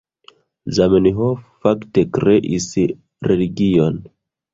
Zamenhof 0.77 1.43
fakte 1.65 2.05
kreis 2.15 2.65
religion. 3.33 4.01